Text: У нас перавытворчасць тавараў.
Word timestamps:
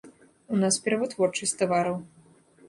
У 0.55 0.57
нас 0.61 0.79
перавытворчасць 0.87 1.55
тавараў. 1.61 2.01